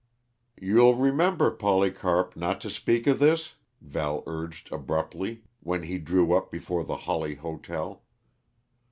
[0.59, 6.49] "You'll remember, Polycarp, not to speak of this?" Val urged abruptly when he drew up
[6.49, 8.01] before the Hawley Hotel.